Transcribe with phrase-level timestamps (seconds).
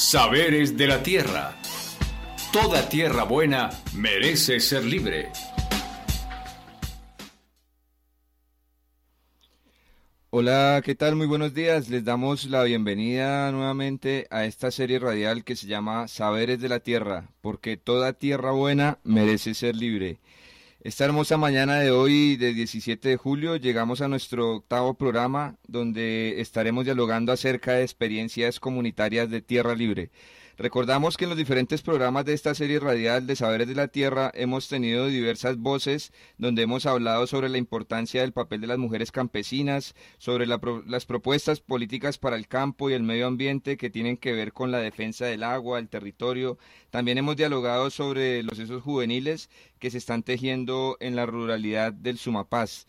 [0.00, 1.54] Saberes de la Tierra.
[2.54, 5.28] Toda tierra buena merece ser libre.
[10.30, 11.16] Hola, ¿qué tal?
[11.16, 11.90] Muy buenos días.
[11.90, 16.80] Les damos la bienvenida nuevamente a esta serie radial que se llama Saberes de la
[16.80, 20.18] Tierra, porque toda tierra buena merece ser libre.
[20.82, 26.40] Esta hermosa mañana de hoy, de 17 de julio, llegamos a nuestro octavo programa donde
[26.40, 30.10] estaremos dialogando acerca de experiencias comunitarias de Tierra Libre.
[30.60, 34.30] Recordamos que en los diferentes programas de esta serie radial de Saberes de la Tierra
[34.34, 39.10] hemos tenido diversas voces donde hemos hablado sobre la importancia del papel de las mujeres
[39.10, 44.34] campesinas, sobre las propuestas políticas para el campo y el medio ambiente que tienen que
[44.34, 46.58] ver con la defensa del agua, el territorio.
[46.90, 49.48] También hemos dialogado sobre los esos juveniles
[49.78, 52.86] que se están tejiendo en la ruralidad del Sumapaz.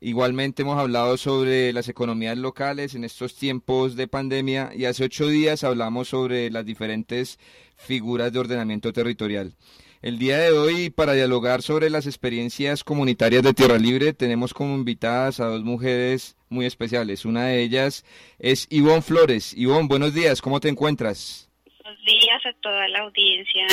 [0.00, 5.26] Igualmente hemos hablado sobre las economías locales en estos tiempos de pandemia y hace ocho
[5.26, 7.40] días hablamos sobre las diferentes
[7.76, 9.54] figuras de ordenamiento territorial.
[10.00, 14.76] El día de hoy, para dialogar sobre las experiencias comunitarias de Tierra Libre, tenemos como
[14.76, 17.24] invitadas a dos mujeres muy especiales.
[17.24, 18.04] Una de ellas
[18.38, 19.52] es Ivonne Flores.
[19.56, 21.50] Ivonne, buenos días, ¿cómo te encuentras?
[21.82, 23.66] Buenos días a toda la audiencia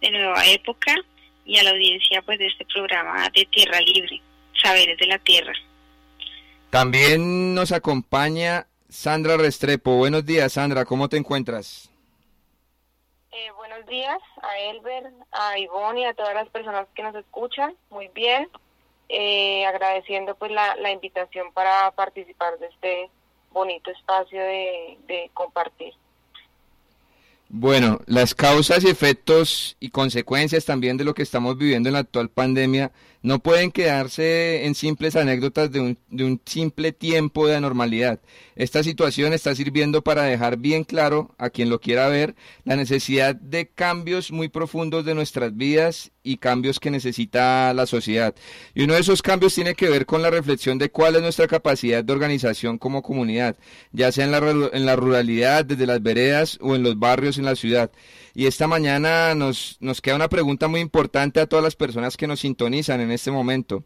[0.00, 0.94] de Nueva Época
[1.44, 4.22] y a la audiencia pues de este programa de Tierra Libre,
[4.62, 5.52] Saberes de la Tierra.
[6.72, 9.98] También nos acompaña Sandra Restrepo.
[9.98, 11.90] Buenos días, Sandra, ¿cómo te encuentras?
[13.30, 17.76] Eh, buenos días a Elber, a Ivonne y a todas las personas que nos escuchan.
[17.90, 18.48] Muy bien.
[19.10, 23.10] Eh, agradeciendo pues la, la, invitación para participar de este
[23.50, 25.92] bonito espacio de, de compartir.
[27.50, 31.98] Bueno, las causas y efectos y consecuencias también de lo que estamos viviendo en la
[31.98, 37.56] actual pandemia no pueden quedarse en simples anécdotas de un, de un, simple tiempo de
[37.56, 38.20] anormalidad.
[38.56, 42.34] Esta situación está sirviendo para dejar bien claro a quien lo quiera ver
[42.64, 48.34] la necesidad de cambios muy profundos de nuestras vidas y cambios que necesita la sociedad.
[48.74, 51.48] Y uno de esos cambios tiene que ver con la reflexión de cuál es nuestra
[51.48, 53.56] capacidad de organización como comunidad,
[53.92, 54.38] ya sea en la,
[54.72, 57.90] en la ruralidad, desde las veredas o en los barrios en la ciudad.
[58.34, 62.26] Y esta mañana nos, nos queda una pregunta muy importante a todas las personas que
[62.26, 63.84] nos sintonizan en este momento.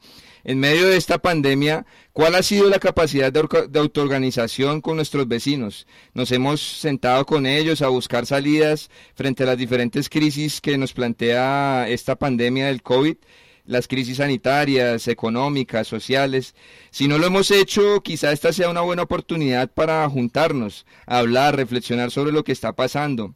[0.48, 3.40] En medio de esta pandemia, ¿cuál ha sido la capacidad de,
[3.80, 5.88] autoorganización con nuestros vecinos?
[6.14, 10.92] Nos hemos sentado con ellos a buscar salidas frente a las diferentes crisis que nos
[10.92, 13.16] plantea esta pandemia del COVID
[13.64, 16.54] las crisis sanitarias, económicas, sociales.
[16.92, 22.12] Si no lo hemos hecho, quizá esta sea una buena oportunidad para juntarnos, hablar, reflexionar
[22.12, 23.34] sobre lo que está pasando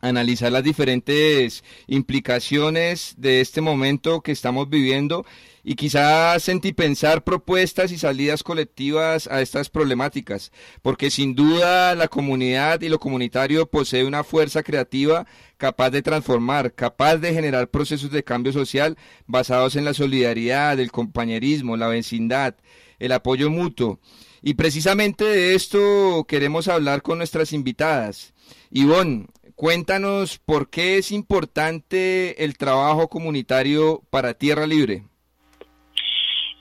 [0.00, 5.26] analizar las diferentes implicaciones de este momento que estamos viviendo
[5.68, 12.08] y quizás sentir pensar propuestas y salidas colectivas a estas problemáticas, porque sin duda la
[12.08, 15.26] comunidad y lo comunitario posee una fuerza creativa
[15.58, 18.96] capaz de transformar, capaz de generar procesos de cambio social
[19.26, 22.54] basados en la solidaridad, el compañerismo, la vecindad,
[22.98, 24.00] el apoyo mutuo.
[24.40, 28.32] Y precisamente de esto queremos hablar con nuestras invitadas.
[28.70, 35.02] Ivonne, Cuéntanos por qué es importante el trabajo comunitario para Tierra Libre.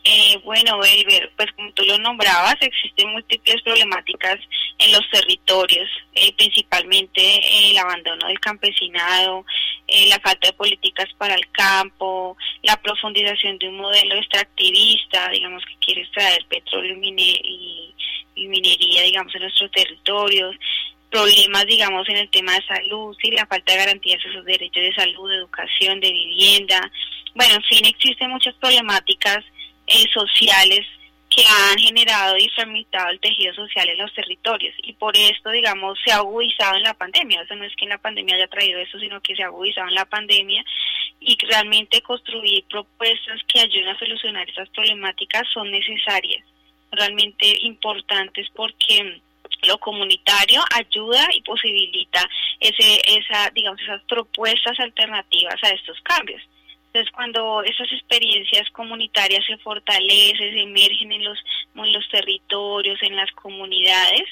[0.09, 4.37] Eh, bueno, Elber, pues como tú lo nombrabas, existen múltiples problemáticas
[4.77, 7.21] en los territorios, eh, principalmente
[7.69, 9.45] el abandono del campesinado,
[9.85, 15.61] eh, la falta de políticas para el campo, la profundización de un modelo extractivista, digamos
[15.65, 17.93] que quiere extraer petróleo y,
[18.35, 20.55] y minería, digamos, en nuestros territorios,
[21.11, 24.83] problemas, digamos, en el tema de salud, y la falta de garantías de sus derechos
[24.83, 26.79] de salud, de educación, de vivienda.
[27.35, 29.43] Bueno, en fin, existen muchas problemáticas
[29.87, 30.85] eh, sociales
[31.29, 35.99] que han generado y fermentado el tejido social en los territorios y por esto, digamos,
[36.03, 37.41] se ha agudizado en la pandemia.
[37.41, 39.47] O sea, no es que en la pandemia haya traído eso, sino que se ha
[39.47, 40.63] agudizado en la pandemia
[41.19, 46.45] y realmente construir propuestas que ayuden a solucionar esas problemáticas son necesarias,
[46.91, 49.21] realmente importantes porque
[49.67, 52.27] lo comunitario ayuda y posibilita
[52.59, 56.41] ese, esa, digamos, esas propuestas alternativas a estos cambios.
[56.97, 61.37] Entonces, cuando esas experiencias comunitarias se fortalecen, se emergen en los,
[61.75, 64.23] en los territorios, en las comunidades,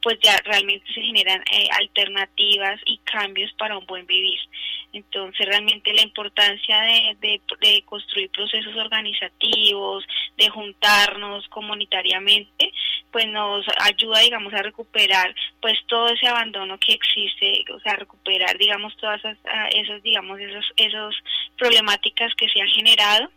[0.00, 4.38] pues ya realmente se generan eh, alternativas y cambios para un buen vivir.
[4.92, 10.04] Entonces, realmente la importancia de, de, construir procesos organizativos,
[10.36, 12.72] de juntarnos comunitariamente,
[13.10, 18.58] pues nos ayuda, digamos, a recuperar pues todo ese abandono que existe, o sea, recuperar,
[18.58, 19.68] digamos, todas esas, ah,
[20.02, 21.14] digamos, esos, esos
[21.56, 23.30] problemáticas que se han generado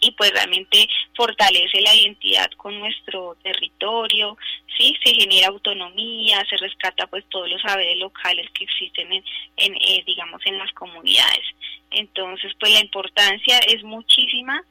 [0.00, 4.36] y pues realmente fortalece la identidad con nuestro territorio,
[4.78, 9.24] sí, se genera autonomía, se rescata pues todos los saberes locales que existen en,
[9.56, 11.44] en eh, digamos en las comunidades.
[11.90, 14.62] Entonces, pues la importancia es muchísima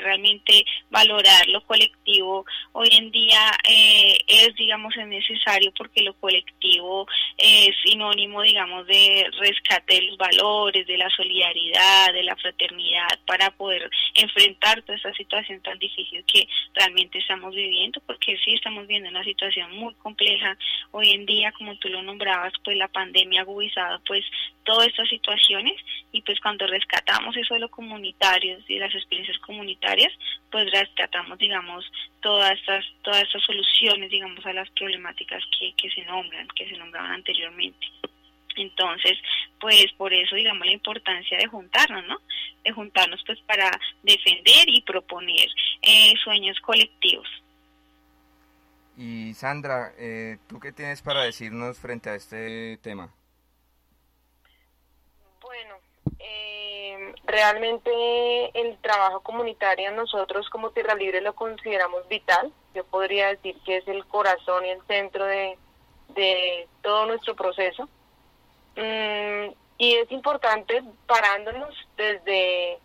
[0.00, 7.06] realmente valorar lo colectivo hoy en día eh, es, digamos, es necesario porque lo colectivo
[7.36, 13.50] es sinónimo, digamos, de rescate de los valores, de la solidaridad, de la fraternidad, para
[13.50, 19.08] poder enfrentar toda esta situación tan difícil que realmente estamos viviendo, porque sí estamos viendo
[19.08, 20.56] una situación muy compleja.
[20.92, 24.24] Hoy en día, como tú lo nombrabas, pues la pandemia ha agudizado pues
[24.64, 25.76] todas estas situaciones
[26.12, 30.12] y pues cuando rescatamos eso de lo comunitario y las experiencias comunitarias,
[30.50, 31.84] pues rescatamos, digamos,
[32.20, 36.76] todas estas, todas estas soluciones, digamos, a las problemáticas que, que se nombran, que se
[36.76, 37.86] nombraban anteriormente.
[38.56, 39.18] Entonces,
[39.60, 42.18] pues por eso, digamos, la importancia de juntarnos, ¿no?
[42.64, 43.70] De juntarnos pues para
[44.02, 45.48] defender y proponer
[45.82, 47.28] eh, sueños colectivos.
[48.96, 53.12] Y Sandra, eh, ¿tú qué tienes para decirnos frente a este tema?
[56.18, 56.45] Eh,
[57.26, 57.90] realmente
[58.54, 62.52] el trabajo comunitario nosotros como Tierra Libre lo consideramos vital.
[62.74, 65.58] Yo podría decir que es el corazón y el centro de,
[66.82, 67.88] todo nuestro proceso.
[68.76, 72.78] Mm, y es importante, parándonos desde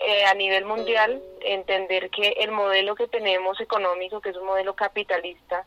[0.00, 4.74] eh, a nivel mundial, entender que el modelo que tenemos económico, que es un modelo
[4.74, 5.66] capitalista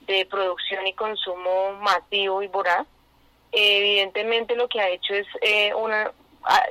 [0.00, 2.86] de producción y consumo masivo y voraz,
[3.50, 6.12] evidentemente lo que ha hecho es eh, una,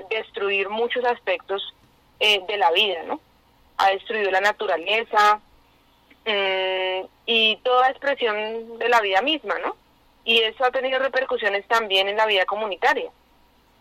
[0.09, 1.73] destruir muchos aspectos
[2.19, 3.19] eh, de la vida, ¿no?
[3.77, 5.41] Ha destruido la naturaleza
[6.25, 9.75] mm, y toda expresión de la vida misma, ¿no?
[10.23, 13.09] Y eso ha tenido repercusiones también en la vida comunitaria,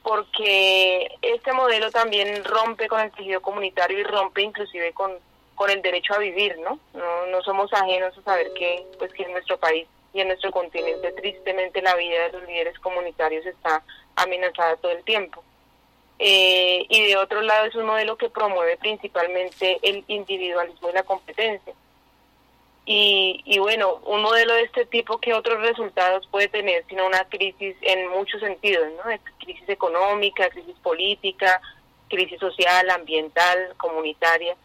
[0.03, 5.13] porque este modelo también rompe con el tejido comunitario y rompe inclusive con,
[5.55, 6.79] con el derecho a vivir, ¿no?
[6.95, 7.27] ¿no?
[7.27, 11.13] No somos ajenos a saber que, pues, que en nuestro país y en nuestro continente
[11.13, 13.83] tristemente la vida de los líderes comunitarios está
[14.17, 15.45] amenazada todo el tiempo.
[16.23, 21.03] Eh, y de otro lado es un modelo que promueve principalmente el individualismo y la
[21.03, 21.73] competencia.
[22.85, 26.85] Y, y bueno, un modelo de este tipo, ¿qué otros resultados puede tener?
[26.89, 29.11] Sino una crisis en muchos sentidos, ¿no?
[29.39, 31.63] Crisis económica, crisis política,
[32.11, 34.57] crisis social, ambiental, comunitaria.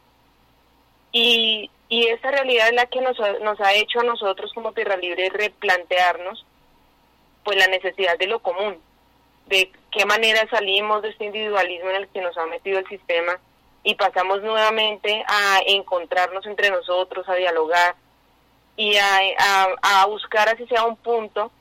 [1.13, 4.97] Y, y esa realidad es la que nos, nos ha hecho a nosotros como Tierra
[4.97, 6.45] Libre replantearnos
[7.45, 8.77] pues la necesidad de lo común,
[9.47, 13.39] de qué manera salimos de este individualismo en el que nos ha metido el sistema
[13.83, 17.95] y pasamos nuevamente a encontrarnos entre nosotros, a dialogar
[18.75, 19.19] y a,
[19.81, 21.51] a, buscar así sea un punto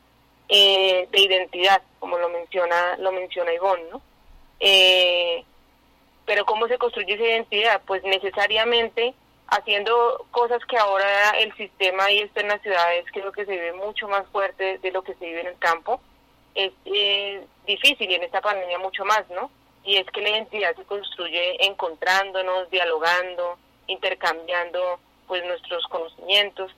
[0.49, 4.01] eh, de identidad, como lo menciona lo menciona Ivonne, ¿no?
[4.59, 5.45] Eh,
[6.25, 9.15] pero cómo se construye esa identidad, pues necesariamente
[9.47, 13.75] haciendo cosas que ahora el sistema y esto en las ciudades creo que se vive
[13.75, 16.01] mucho más fuerte de lo que se vive en el campo
[16.55, 16.73] es
[17.67, 19.51] difícil y en esta pandemia mucho más, ¿no?
[19.85, 26.73] Y es que la identidad se construye encontrándonos, dialogando, intercambiando pues nuestros conocimientos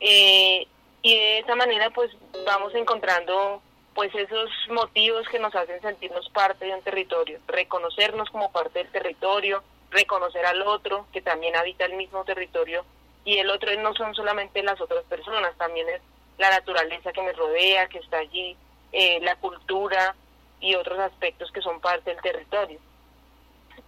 [0.00, 0.66] eh,
[1.02, 2.10] y de esa manera pues
[2.44, 3.62] vamos encontrando
[3.94, 8.92] pues esos motivos que nos hacen sentirnos parte de un territorio, reconocernos como parte del
[8.92, 12.84] territorio, reconocer al otro que también habita el mismo territorio
[13.24, 16.02] y el otro no son solamente las otras personas, también es
[16.38, 18.56] la naturaleza que me rodea, que está allí,
[18.92, 20.14] eh, la cultura
[20.60, 22.78] y otros aspectos que son parte del territorio.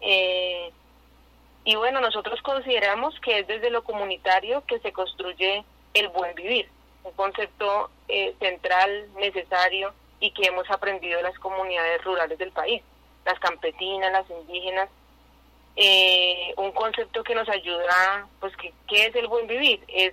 [0.01, 0.71] Eh,
[1.65, 5.65] y bueno, nosotros consideramos que es desde lo comunitario que se construye
[5.95, 6.69] el buen vivir,
[7.05, 12.83] un concepto eh, central, necesario y que hemos aprendido las comunidades rurales del país,
[13.25, 14.89] las campesinas, las indígenas,
[16.57, 19.85] un concepto que nos ayuda, pues, que, ¿qué es el buen vivir?
[19.87, 20.13] Es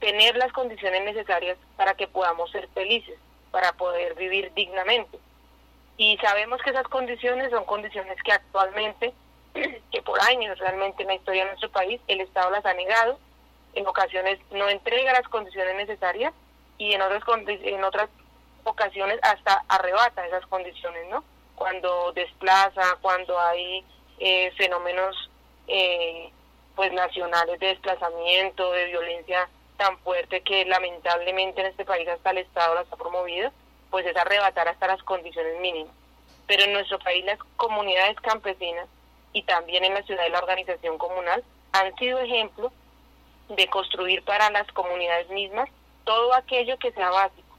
[0.00, 3.18] tener las condiciones necesarias para que podamos ser felices,
[3.50, 5.18] para poder vivir dignamente.
[5.96, 9.12] Y sabemos que esas condiciones son condiciones que actualmente,
[9.54, 13.18] que por años realmente en la historia de nuestro país, el Estado las ha negado,
[13.74, 16.32] en ocasiones no entrega las condiciones necesarias
[16.78, 18.08] y en otras, en otras
[18.64, 21.24] ocasiones hasta arrebata esas condiciones, ¿no?
[21.56, 23.84] Cuando desplaza, cuando hay
[24.20, 25.30] eh, fenómenos
[25.66, 26.30] eh,
[26.76, 29.48] pues nacionales de desplazamiento, de violencia
[29.78, 33.50] tan fuerte que lamentablemente en este país hasta el Estado las ha promovido,
[33.90, 35.94] pues es arrebatar hasta las condiciones mínimas.
[36.46, 38.86] Pero en nuestro país las comunidades campesinas
[39.32, 41.42] y también en la ciudad de la organización comunal
[41.72, 42.72] han sido ejemplo
[43.48, 45.70] de construir para las comunidades mismas
[46.04, 47.56] todo aquello que sea básico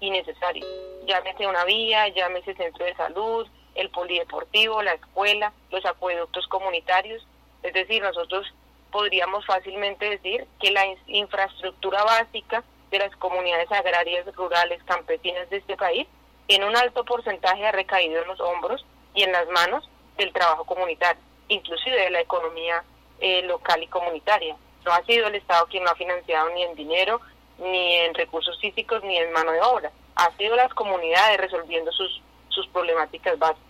[0.00, 0.66] y necesario.
[1.06, 7.24] Llámese una vía, llámese centro de salud, el polideportivo, la escuela, los acueductos comunitarios.
[7.62, 8.52] Es decir, nosotros
[8.94, 15.76] podríamos fácilmente decir que la infraestructura básica de las comunidades agrarias, rurales, campesinas de este
[15.76, 16.06] país,
[16.46, 20.64] en un alto porcentaje ha recaído en los hombros y en las manos del trabajo
[20.64, 22.84] comunitario, inclusive de la economía
[23.18, 24.56] eh, local y comunitaria.
[24.84, 27.20] No ha sido el Estado quien lo ha financiado ni en dinero,
[27.58, 29.90] ni en recursos físicos, ni en mano de obra.
[30.14, 33.66] Ha sido las comunidades resolviendo sus, sus problemáticas básicas.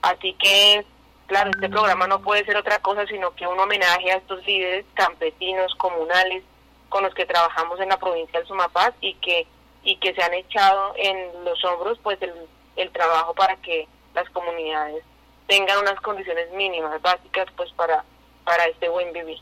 [0.00, 0.86] Así que,
[1.26, 4.84] claro, este programa no puede ser otra cosa sino que un homenaje a estos líderes
[4.94, 6.42] campesinos, comunales,
[6.88, 9.46] con los que trabajamos en la provincia del Sumapaz y que
[9.82, 12.32] y que se han echado en los hombros pues el,
[12.76, 15.04] el trabajo para que las comunidades
[15.46, 18.04] tengan unas condiciones mínimas básicas pues para
[18.44, 19.38] para este buen vivir.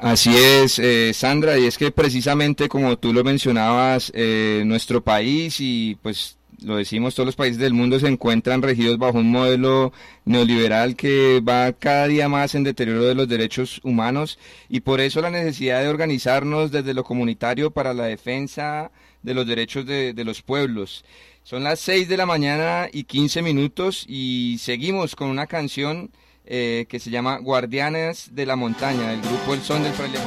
[0.00, 5.56] Así es, eh, Sandra, y es que precisamente como tú lo mencionabas, eh, nuestro país
[5.58, 9.92] y pues lo decimos, todos los países del mundo se encuentran regidos bajo un modelo
[10.24, 14.38] neoliberal que va cada día más en deterioro de los derechos humanos
[14.68, 18.90] y por eso la necesidad de organizarnos desde lo comunitario para la defensa
[19.22, 21.04] de los derechos de, los pueblos.
[21.42, 26.10] Son las 6 de la mañana y 15 minutos y seguimos con una canción
[26.44, 30.18] eh, que se llama Guardianes de la Montaña, del grupo El Son del Fraile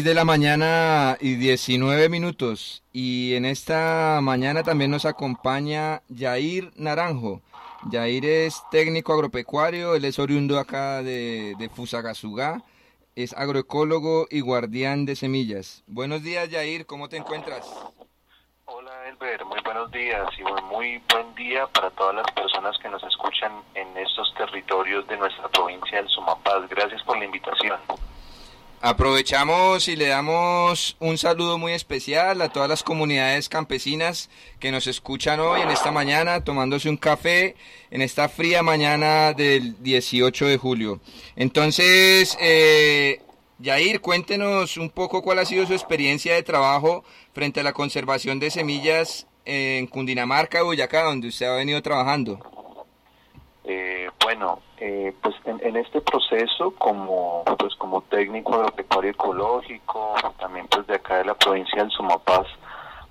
[0.00, 2.82] de la mañana y 19 minutos.
[2.94, 7.42] Y en esta mañana también nos acompaña Yair Naranjo.
[7.90, 12.62] Yair es técnico agropecuario, él es oriundo acá de, de Fusagasugá,
[13.16, 15.82] es agroecólogo y guardián de semillas.
[15.86, 17.70] Buenos días, Yair, ¿cómo te encuentras?
[18.64, 23.02] Hola, Elber, muy buenos días y muy buen día para todas las personas que nos
[23.04, 26.66] escuchan en estos territorios de nuestra provincia del Sumapaz.
[26.70, 27.78] Gracias por la invitación.
[28.84, 34.88] Aprovechamos y le damos un saludo muy especial a todas las comunidades campesinas que nos
[34.88, 37.54] escuchan hoy en esta mañana tomándose un café
[37.92, 41.00] en esta fría mañana del 18 de julio.
[41.36, 43.22] Entonces, eh,
[43.60, 48.40] Yair, cuéntenos un poco cuál ha sido su experiencia de trabajo frente a la conservación
[48.40, 52.61] de semillas en Cundinamarca Boyacá, donde usted ha venido trabajando.
[53.64, 60.86] Eh, bueno, eh, pues en, este proceso como pues como técnico agropecuario ecológico, también pues
[60.88, 62.46] de acá de la provincia del Sumapaz,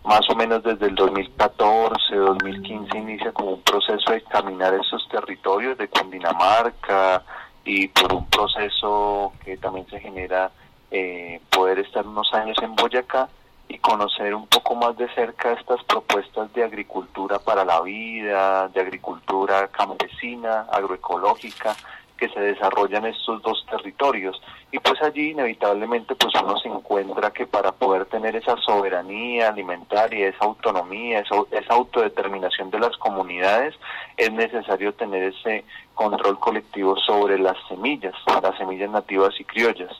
[0.03, 5.77] más o menos desde el 2014, 2015 inicia como un proceso de caminar esos territorios
[5.77, 7.23] de Cundinamarca
[7.63, 10.51] y por un proceso que también se genera
[10.89, 13.29] eh, poder estar unos años en Boyacá
[13.71, 18.81] y conocer un poco más de cerca estas propuestas de agricultura para la vida, de
[18.81, 21.73] agricultura campesina, agroecológica,
[22.17, 24.41] que se desarrollan en estos dos territorios.
[24.73, 30.27] Y pues allí inevitablemente pues uno se encuentra que para poder tener esa soberanía alimentaria,
[30.27, 33.73] esa autonomía, esa, esa autodeterminación de las comunidades,
[34.17, 35.63] es necesario tener ese
[35.95, 39.91] control colectivo sobre las semillas, las semillas nativas y criollas.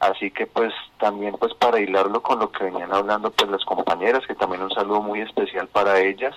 [0.00, 4.24] Así que pues también pues para hilarlo con lo que venían hablando pues las compañeras,
[4.26, 6.34] que también un saludo muy especial para ellas,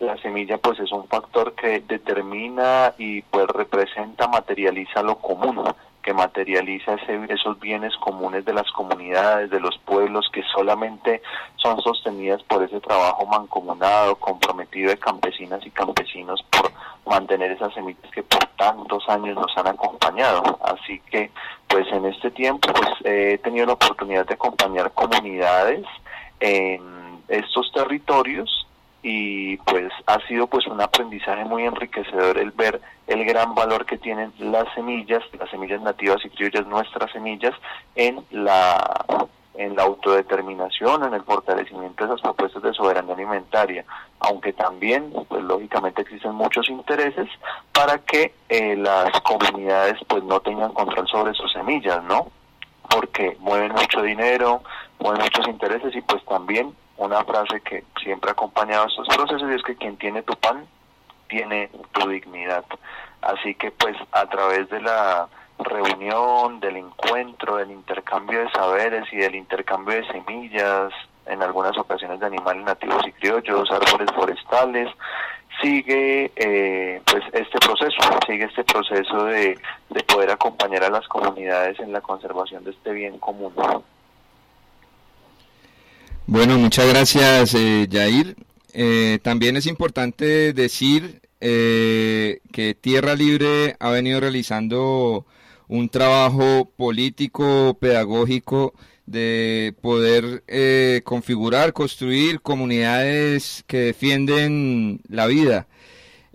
[0.00, 5.62] la semilla pues es un factor que determina y pues representa, materializa lo común,
[6.04, 6.96] que materializa
[7.30, 11.22] esos bienes comunes de las comunidades, de los pueblos, que solamente
[11.56, 16.70] son sostenidas por ese trabajo mancomunado, comprometido de campesinas y campesinos por
[17.06, 20.58] mantener esas semillas que por tantos años nos han acompañado.
[20.62, 21.30] Así que,
[21.68, 25.86] pues en este tiempo, pues he tenido la oportunidad de acompañar comunidades
[26.40, 28.63] en estos territorios
[29.06, 33.98] y pues ha sido pues un aprendizaje muy enriquecedor el ver el gran valor que
[33.98, 37.52] tienen las semillas, las semillas nativas y criollas, nuestras semillas,
[37.94, 43.84] en la en la autodeterminación, en el fortalecimiento de esas propuestas de soberanía alimentaria,
[44.18, 47.28] aunque también, pues lógicamente existen muchos intereses
[47.72, 52.28] para que eh, las comunidades pues no tengan control sobre sus semillas, ¿no?
[52.88, 54.62] Porque mueven mucho dinero,
[54.98, 59.54] mueven muchos intereses y pues también una frase que siempre ha acompañado estos procesos y
[59.54, 60.66] es que quien tiene tu pan
[61.28, 62.64] tiene tu dignidad.
[63.22, 65.28] Así que pues a través de la
[65.58, 70.92] reunión, del encuentro, del intercambio de saberes y del intercambio de semillas,
[71.26, 74.88] en algunas ocasiones de animales nativos y criollos, árboles forestales,
[75.62, 79.58] sigue eh, pues este proceso, sigue este proceso de,
[79.90, 83.54] de poder acompañar a las comunidades en la conservación de este bien común.
[86.26, 88.34] Bueno, muchas gracias, eh, Yair.
[88.72, 95.26] Eh, también es importante decir eh, que Tierra Libre ha venido realizando
[95.68, 98.72] un trabajo político, pedagógico,
[99.04, 105.66] de poder eh, configurar, construir comunidades que defienden la vida.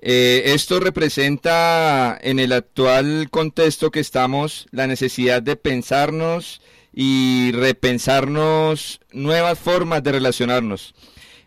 [0.02, 6.62] esto representa en el actual contexto que estamos la necesidad de pensarnos
[7.02, 10.94] y repensarnos nuevas formas de relacionarnos.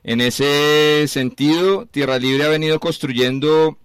[0.03, 3.77] En ese sentido, Tierra Libre ha venido construyendo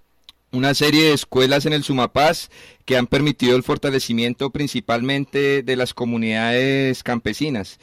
[0.54, 2.50] una serie de escuelas en el Sumapaz
[2.86, 7.82] que han permitido el fortalecimiento principalmente de las comunidades campesinas.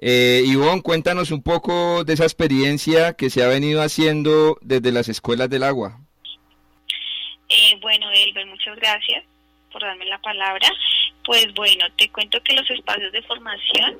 [0.00, 5.10] Eh, Ivonne, cuéntanos un poco de esa experiencia que se ha venido haciendo desde las
[5.10, 6.00] escuelas del agua.
[7.50, 9.24] Eh, bueno, Elber, muchas gracias
[9.70, 10.66] por darme la palabra.
[11.26, 13.96] Pues bueno, te cuento que los espacios de formación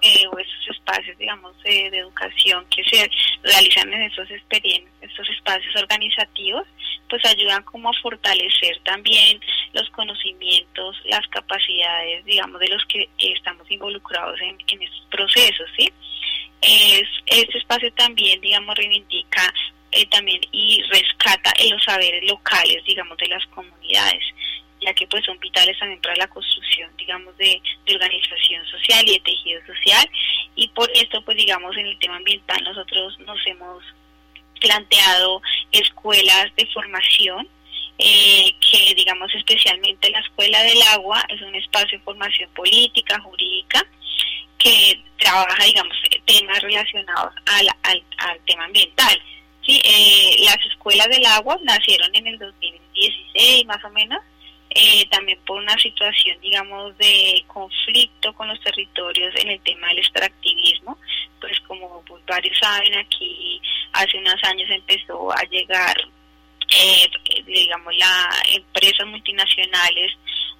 [0.00, 3.10] eh, o esos espacios, digamos, de educación que se
[3.42, 6.66] realizan en estos espacios organizativos,
[7.10, 9.38] pues ayudan como a fortalecer también
[9.74, 15.92] los conocimientos, las capacidades, digamos, de los que estamos involucrados en, estos procesos, ¿sí?
[16.62, 19.52] Es, este espacio también, digamos, reivindica
[19.92, 24.24] eh, también y rescata los saberes locales, digamos, de las comunidades
[24.80, 27.60] ya que pues son vitales también para la construcción, digamos, de,
[27.92, 30.08] organización social y de tejido social.
[30.54, 33.84] Y por esto, pues digamos, en el tema ambiental nosotros nos hemos
[34.60, 37.48] planteado escuelas de formación,
[37.98, 43.86] eh, que digamos especialmente la Escuela del Agua es un espacio de formación política, jurídica,
[44.58, 49.20] que trabaja, digamos, temas relacionados al, al, tema ambiental.
[49.64, 49.80] ¿sí?
[49.84, 54.20] Eh, las escuelas del agua nacieron en el 2016 más o menos
[54.70, 59.98] eh, también por una situación, digamos, de conflicto con los territorios en el tema del
[59.98, 60.96] extractivismo,
[61.40, 63.60] pues como pues, varios saben, aquí
[63.92, 65.96] hace unos años empezó a llegar,
[66.76, 67.10] eh,
[67.46, 70.12] digamos, las empresas multinacionales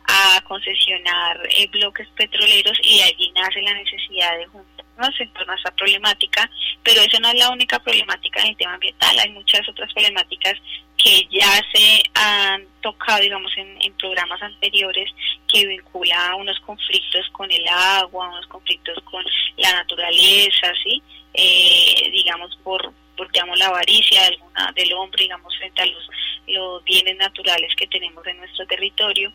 [0.07, 5.53] a concesionar eh, bloques petroleros y de allí nace la necesidad de juntarnos en torno
[5.53, 6.51] a esta problemática,
[6.83, 10.55] pero eso no es la única problemática en el tema ambiental, hay muchas otras problemáticas
[11.03, 15.11] que ya se han tocado, digamos, en, programas anteriores
[15.47, 19.23] que vincula a unos conflictos con el agua, unos conflictos con
[19.57, 21.03] la naturaleza, ¿sí?
[21.35, 26.09] Eh, digamos, por, por digamos, la avaricia de alguna, del hombre, digamos, frente a los,
[26.47, 29.33] los bienes naturales que tenemos en nuestro territorio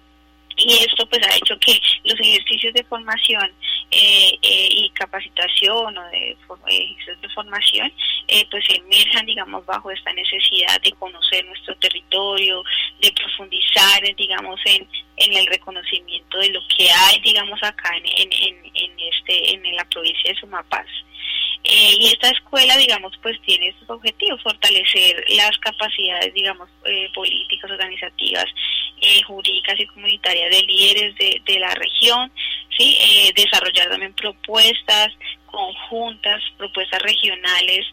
[0.58, 3.52] y esto pues ha hecho que los ejercicios de formación
[3.91, 6.38] eh, eh, y capacitación o de eh,
[6.68, 7.91] ejercicios de formación
[8.50, 12.63] pues se emerjan digamos bajo esta necesidad de conocer nuestro territorio
[13.02, 14.88] de profundizar digamos en,
[15.18, 19.86] en el reconocimiento de lo que hay digamos acá en, en, en, este en la
[19.89, 20.88] provincia de Sumapaz
[21.67, 27.71] eh, y esta escuela, digamos, pues tiene estos objetivos, fortalecer las capacidades, digamos, eh, políticas,
[27.71, 28.45] organizativas,
[29.01, 32.32] eh, jurídicas y comunitarias de líderes de, de la región,
[32.78, 32.99] ¿sí?
[33.36, 35.10] desarrollar también propuestas
[35.47, 37.86] conjuntas, propuestas regionales,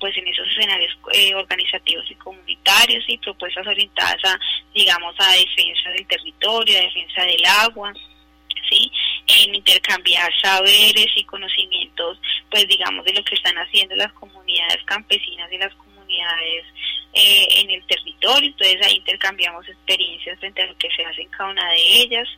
[0.00, 0.98] pues en esos escenarios
[1.36, 4.38] organizativos y comunitarios y propuestas orientadas a,
[4.74, 7.94] digamos, a defensa del territorio, a defensa del agua,
[8.68, 8.90] ¿sí?
[9.28, 12.18] En intercambiar saberes y conocimientos,
[12.50, 16.64] pues digamos, de lo que están haciendo las comunidades campesinas y las comunidades
[17.12, 21.28] eh, en el territorio, entonces ahí intercambiamos experiencias frente a lo que se hace en
[21.28, 22.28] cada una de ellas,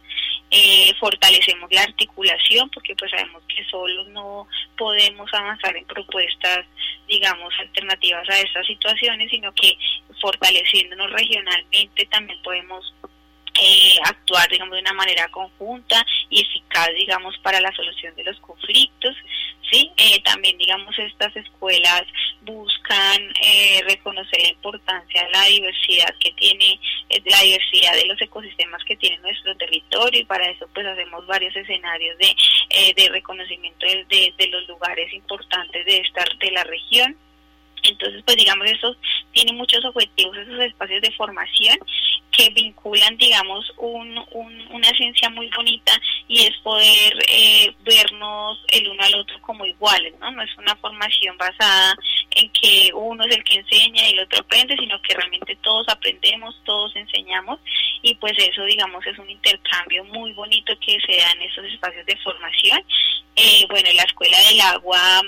[0.50, 6.66] eh, fortalecemos la articulación porque pues sabemos que solos no podemos avanzar en propuestas
[7.11, 9.76] digamos alternativas a estas situaciones, sino que
[10.20, 12.94] fortaleciéndonos regionalmente también podemos
[13.61, 18.40] eh, actuar, digamos, de una manera conjunta y eficaz, digamos, para la solución de los
[18.40, 19.14] conflictos.
[19.70, 19.90] ¿sí?
[19.99, 22.05] Eh, también, digamos, estas escuelas
[22.40, 26.81] buscan eh, reconocer la importancia de la diversidad que tiene,
[27.27, 31.55] la diversidad de los ecosistemas que tiene nuestro territorio y para eso pues hacemos varios
[31.55, 32.35] escenarios de,
[32.96, 37.14] de reconocimiento de, de, los lugares importantes de, esta, de la región.
[37.83, 38.96] Entonces, pues digamos, eso
[39.33, 41.79] tiene muchos objetivos, esos espacios de formación
[42.40, 44.16] que vinculan, digamos, un,
[44.70, 45.92] una ciencia muy bonita
[46.26, 50.31] y es poder eh, vernos el uno al otro como iguales, ¿no?
[50.31, 51.94] No es una formación basada
[52.31, 55.87] en que uno es el que enseña y el otro aprende, sino que realmente todos
[55.88, 57.61] aprendemos, todos enseñamos
[58.00, 62.07] y pues eso, digamos, es un intercambio muy bonito que se da en esos espacios
[62.07, 62.83] de formación.
[63.37, 65.22] Eh, bueno, la Escuela del Agua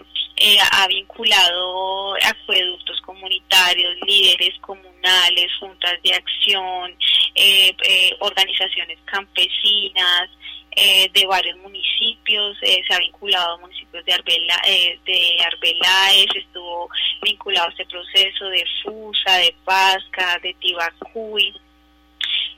[0.44, 6.96] eh, ha vinculado acueductos comunitarios, líderes comunales, juntas de acción,
[7.36, 10.30] eh, eh, organizaciones campesinas
[10.74, 14.58] de varios municipios, se ha vinculado a municipios de, Arbela,
[15.04, 16.88] de Arbeláez, estuvo
[17.20, 21.54] vinculado a este proceso de Fusa, de Pasca, de Tibacuy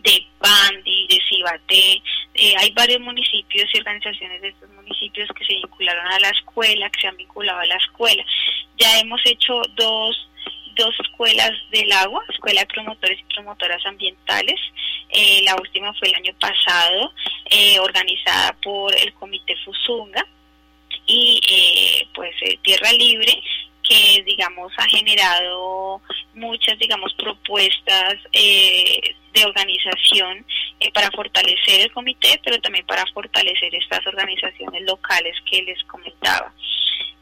[0.05, 2.03] de Pandi, de Cibaté.
[2.35, 6.91] Eh, hay varios municipios y organizaciones de estos municipios que se vincularon a la escuela,
[6.91, 8.25] que se han vinculado a la escuela.
[8.79, 10.29] Ya hemos hecho dos,
[10.77, 14.61] dos escuelas del agua, escuela de promotores y promotoras ambientales.
[15.09, 17.13] Eh, la última fue el año pasado,
[17.51, 20.27] eh, organizada por el Comité Fusunga
[21.07, 21.41] y
[22.15, 23.43] pues Tierra Libre
[23.85, 26.01] que digamos ha generado
[26.35, 30.45] muchas digamos propuestas eh, de organización
[30.81, 36.53] eh, para fortalecer el comité pero también para fortalecer estas organizaciones locales que les comentaba.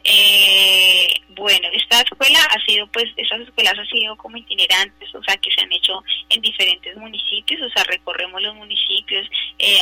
[0.05, 5.37] Eh, bueno esta escuela ha sido pues estas escuelas han sido como itinerantes o sea
[5.37, 9.29] que se han hecho en diferentes municipios o sea recorremos los municipios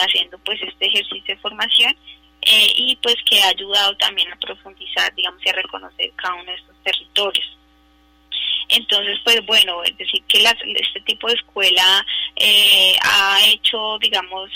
[0.03, 1.95] haciendo pues este ejercicio de formación
[2.41, 6.45] eh, y pues que ha ayudado también a profundizar, digamos, y a reconocer cada uno
[6.45, 7.57] de estos territorios.
[8.69, 12.05] Entonces, pues bueno, es decir, que este tipo de escuela
[12.37, 14.49] eh, ha hecho, digamos,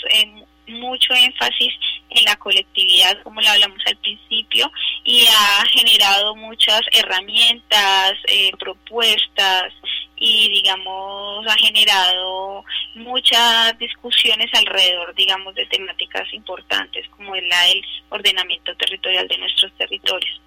[0.68, 1.74] mucho énfasis
[2.10, 4.72] en la colectividad, como lo hablamos al principio,
[5.04, 9.72] y ha generado muchas herramientas, eh, propuestas,
[10.16, 17.82] y digamos ha generado muchas discusiones alrededor digamos de temáticas importantes como es la del
[18.08, 20.40] ordenamiento territorial de nuestros territorios.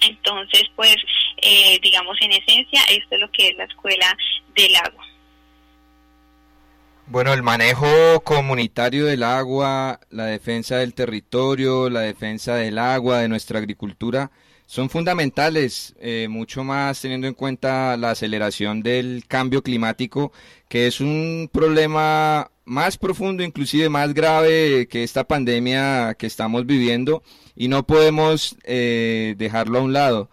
[0.00, 0.96] Entonces pues
[1.36, 4.16] eh, digamos en esencia esto es lo que es la escuela
[4.54, 5.06] del agua.
[7.10, 13.26] Bueno, el manejo comunitario del agua, la defensa del territorio, la defensa del agua, de
[13.26, 14.30] nuestra agricultura,
[14.70, 20.30] son fundamentales, eh, mucho más teniendo en cuenta la aceleración del cambio climático,
[20.68, 27.24] que es un problema más profundo, inclusive más grave que esta pandemia que estamos viviendo
[27.56, 30.30] y no podemos eh, dejarlo a un lado.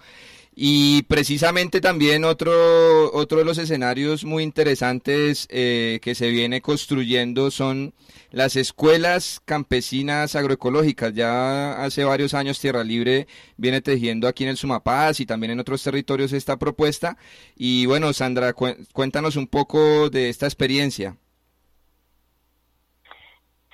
[0.60, 7.52] Y precisamente también otro, otro de los escenarios muy interesantes eh, que se viene construyendo
[7.52, 7.94] son
[8.32, 11.14] las escuelas campesinas agroecológicas.
[11.14, 15.60] Ya hace varios años Tierra Libre viene tejiendo aquí en el Sumapaz y también en
[15.60, 17.18] otros territorios esta propuesta.
[17.56, 21.18] Y bueno, Sandra, cuéntanos un poco de esta experiencia.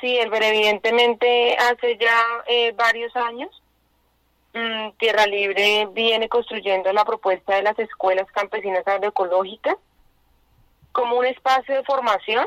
[0.01, 3.62] Sí, evidentemente hace ya eh, varios años
[4.99, 9.77] Tierra Libre viene construyendo la propuesta de las escuelas campesinas agroecológicas
[10.91, 12.45] como un espacio de formación,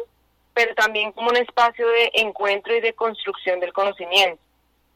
[0.55, 4.41] pero también como un espacio de encuentro y de construcción del conocimiento,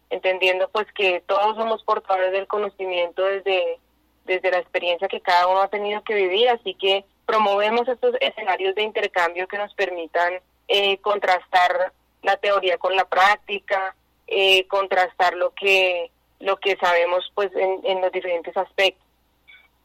[0.08, 3.80] entendiendo pues que todos somos portadores del conocimiento desde,
[4.24, 8.76] desde la experiencia que cada uno ha tenido que vivir, así que promovemos estos escenarios
[8.76, 10.34] de intercambio que nos permitan
[10.68, 11.92] eh, contrastar
[12.22, 13.96] la teoría con la práctica,
[14.28, 19.07] eh, contrastar lo que lo que sabemos pues en, los diferentes aspectos.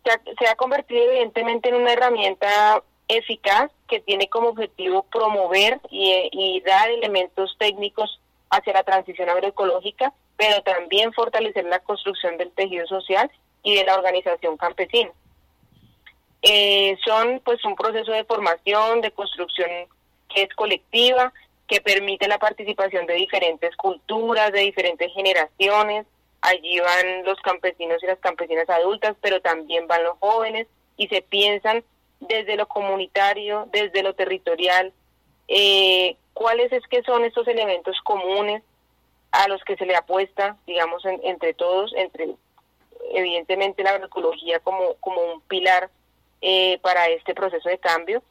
[0.03, 6.89] Se ha, convertido evidentemente en una herramienta eficaz que tiene como objetivo promover y, dar
[6.89, 13.29] elementos técnicos hacia la transición agroecológica, pero también fortalecer la construcción del tejido social
[13.63, 15.11] y de la organización campesina.
[16.41, 19.69] Eh, son pues un proceso de formación, de construcción
[20.29, 21.33] que es colectiva,
[21.67, 26.05] que permite la participación de diferentes culturas, de diferentes generaciones,
[26.45, 31.23] Allí van los campesinos y las campesinas adultas, pero también van los jóvenes y se
[31.23, 31.83] piensan
[32.19, 34.93] desde lo comunitario, desde lo territorial,
[35.47, 38.61] eh, cuáles es que son estos elementos comunes
[39.31, 42.35] a los que se le apuesta, digamos, entre todos, entre
[43.13, 45.89] evidentemente la agroecología como, como un pilar
[46.41, 48.21] eh, para este proceso de cambio.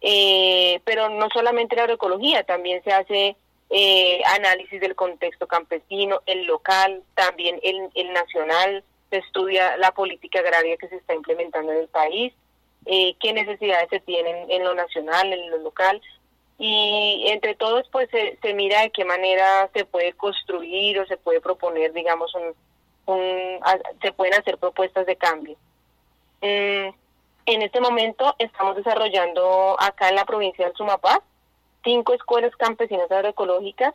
[0.00, 3.36] Eh, pero no solamente la agroecología, también se hace
[3.74, 10.40] eh, análisis del contexto campesino, el local, también el, el, nacional, se estudia la política
[10.40, 12.34] agraria que se está implementando en el país,
[12.84, 16.02] eh, qué necesidades se tienen en lo nacional, en lo local,
[16.58, 21.40] y entre todos pues se, mira de qué manera se puede construir o se puede
[21.40, 22.30] proponer, digamos,
[24.02, 25.56] se pueden hacer propuestas de cambio.
[26.42, 26.92] Mm,
[27.46, 31.22] en este momento estamos desarrollando acá en la provincia del Sumapaz
[31.82, 33.94] cinco escuelas campesinas agroecológicas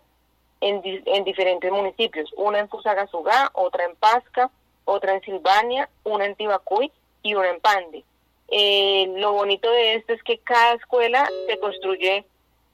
[0.62, 4.50] en, en diferentes municipios, una en Fusagasugá, otra en Pasca,
[4.86, 6.92] otra en Silvania, una en Tibacuy
[7.24, 8.04] y una en Pande.
[8.50, 12.26] Eh, lo bonito de esto es que cada escuela se construye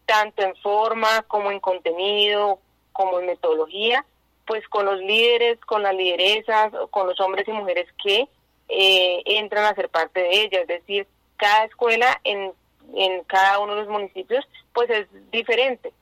[0.05, 2.59] tanto en forma como en contenido,
[2.91, 4.05] como en metodología,
[4.45, 8.27] pues con los líderes, con las lideresas, con los hombres y mujeres que
[8.69, 10.61] eh, entran a ser parte de ella.
[10.61, 12.53] Es decir, cada escuela en
[12.95, 15.93] en cada uno de los municipios, pues es diferente.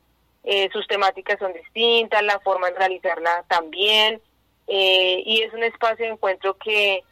[0.44, 4.22] Eh, sus temáticas son distintas, la forma de realizarla también,
[4.68, 7.04] eh, y es un espacio de encuentro que,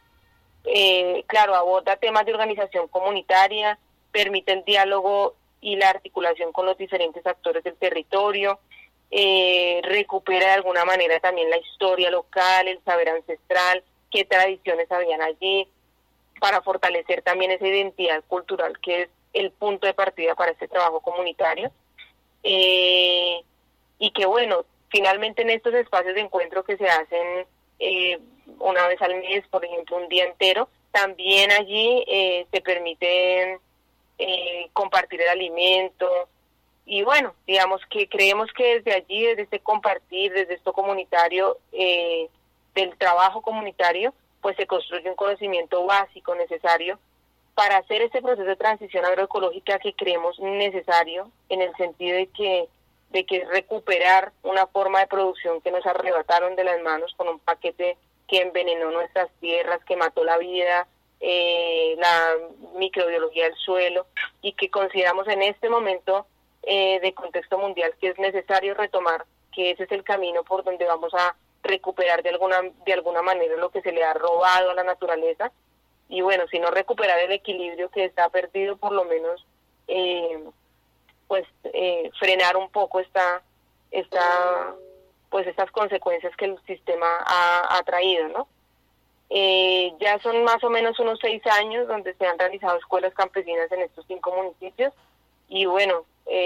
[0.64, 3.78] eh, claro, aborda temas de organización comunitaria,
[4.10, 8.58] permite el diálogo y la articulación con los diferentes actores del territorio,
[9.82, 15.68] recupera de alguna manera también la historia local, el saber ancestral, qué tradiciones habían allí,
[16.40, 21.00] para fortalecer también esa identidad cultural que es el punto de partida para este trabajo
[21.00, 21.70] comunitario.
[22.42, 23.42] Eh,
[23.98, 27.46] y que bueno, finalmente en estos espacios de encuentro que se hacen
[27.78, 28.18] eh,
[28.58, 33.58] una vez al mes, por ejemplo, un día entero, también allí eh, se permite
[34.74, 36.06] compartir el alimento.
[36.84, 42.96] Y bueno, digamos que creemos que desde allí, desde este compartir, desde esto comunitario, del
[42.98, 44.12] trabajo comunitario,
[44.42, 46.98] pues se construye un conocimiento básico necesario
[47.54, 52.68] para hacer este proceso de transición agroecológica que creemos necesario en el sentido de que
[53.10, 57.40] de que recuperar una forma de producción que nos arrebataron de las manos con un
[57.40, 57.96] paquete
[58.28, 60.86] que envenenó nuestras tierras, que mató la vida,
[61.20, 62.36] eh, la
[62.76, 64.06] microbiología del suelo
[64.40, 66.26] y que consideramos en este momento
[66.62, 70.86] eh, de contexto mundial que es necesario retomar, que ese es el camino por donde
[70.86, 74.74] vamos a recuperar de alguna de alguna manera lo que se le ha robado a
[74.74, 75.52] la naturaleza
[76.10, 79.46] y bueno, si no recuperar el equilibrio que está perdido, por lo menos,
[79.86, 80.42] eh,
[81.28, 83.42] pues eh, frenar un poco esta,
[83.92, 84.74] esta,
[85.30, 88.48] pues estas consecuencias que el sistema ha, traído, ¿no?
[89.30, 93.70] Eh, ya son más o menos unos seis años donde se han realizado escuelas campesinas
[93.70, 94.92] en estos cinco municipios
[95.48, 96.04] y bueno,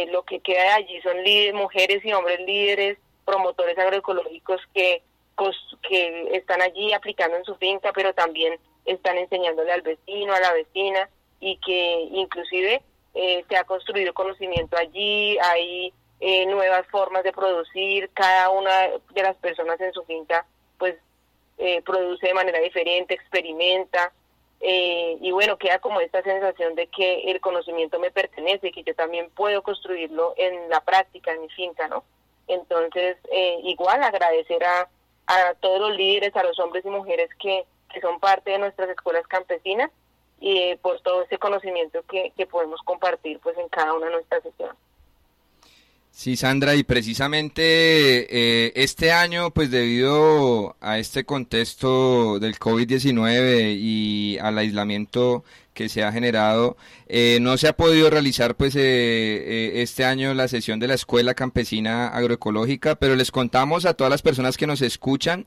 [0.09, 1.17] lo que queda de allí son
[1.57, 5.03] mujeres y hombres líderes, promotores agroecológicos que,
[5.37, 5.57] pues,
[5.89, 10.53] que están allí aplicando en su finca, pero también están enseñándole al vecino, a la
[10.53, 11.09] vecina
[11.41, 12.83] y que inclusive
[13.15, 19.23] eh, se ha construido conocimiento allí, hay eh, nuevas formas de producir, cada una de
[19.23, 20.47] las personas en su finca
[20.79, 20.97] pues
[21.59, 24.13] eh, produce de manera diferente, experimenta,
[24.61, 28.95] eh, y bueno, queda como esta sensación de que el conocimiento me pertenece, que yo
[28.95, 32.03] también puedo construirlo en la práctica, en mi finca, ¿no?
[32.49, 34.89] Entonces, eh, igual agradecer a
[35.61, 39.27] todos los líderes, a los hombres y mujeres que, que son parte de nuestras escuelas
[39.27, 39.91] campesinas
[40.41, 44.43] y por todo ese conocimiento que, que podemos compartir pues en cada una de nuestras
[44.43, 44.77] sesiones.
[46.11, 47.63] Sí, Sandra, y precisamente
[48.31, 55.43] eh, este año, pues debido a este contexto del COVID-19 y al aislamiento
[55.75, 56.77] que se ha generado,
[57.09, 61.35] eh, no se ha podido realizar pues eh, este año la sesión de la Escuela
[61.35, 65.47] Campesina Agroecológica, pero les contamos a todas las personas que nos escuchan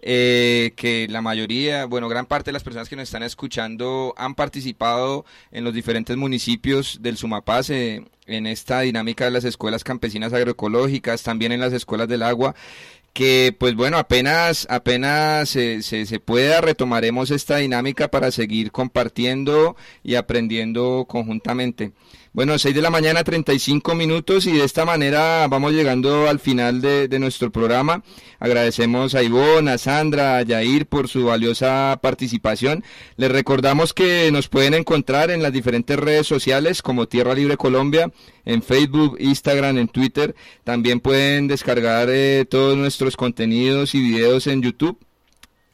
[0.00, 5.24] que la mayoría, bueno, gran parte de las personas que nos están escuchando han participado
[5.50, 11.50] en los diferentes municipios del Sumapaz en esta dinámica de las escuelas campesinas agroecológicas, también
[11.50, 12.54] en las escuelas del agua,
[13.12, 19.76] que pues bueno, apenas, apenas se, se, se, pueda, retomaremos esta dinámica para seguir compartiendo
[20.02, 21.92] y aprendiendo conjuntamente.
[22.34, 26.82] Bueno, 6 de la mañana, 35 minutos y de esta manera vamos llegando al final
[26.82, 28.02] de, nuestro programa.
[28.38, 32.84] Agradecemos a Ivonne, a Sandra, a Yair por su valiosa participación.
[33.16, 38.12] Les recordamos que nos pueden encontrar en las diferentes redes sociales como Tierra Libre Colombia,
[38.44, 40.36] en Facebook, Instagram, en Twitter.
[40.64, 44.98] También pueden descargar eh, todos nuestros contenidos y videos en YouTube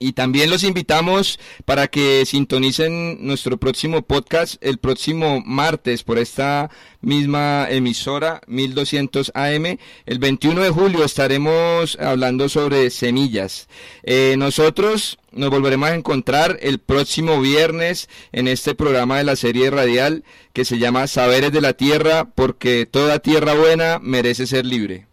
[0.04, 6.70] y también los invitamos para que sintonicen nuestro próximo podcast el próximo martes por esta
[7.00, 9.78] misma emisora 1200 AM.
[10.04, 13.66] El 21 de julio estaremos hablando sobre semillas.
[14.02, 19.70] Eh, nosotros nos volveremos a encontrar el próximo viernes en este programa de la serie
[19.70, 25.06] radial que se llama Saberes de la Tierra porque toda tierra buena merece ser libre.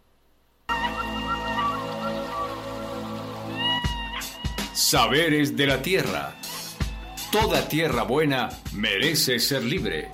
[4.82, 6.34] Saberes de la tierra.
[7.30, 10.10] Toda tierra buena merece ser libre.